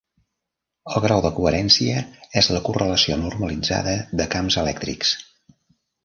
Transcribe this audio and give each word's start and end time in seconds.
El 0.91 1.01
grau 1.01 1.19
de 1.25 1.29
coherència 1.39 1.99
és 2.41 2.49
la 2.55 2.61
correlació 2.69 3.17
normalitzada 3.25 3.93
de 4.23 4.27
camps 4.37 4.57
elèctrics. 4.63 5.13